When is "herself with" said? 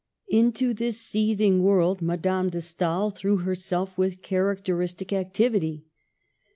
3.37-4.23